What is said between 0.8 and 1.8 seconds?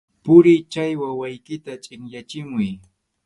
wawaykita